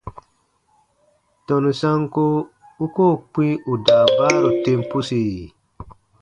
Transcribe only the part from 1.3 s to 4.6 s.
Tɔnu sanko u koo kpĩ ù daabaaru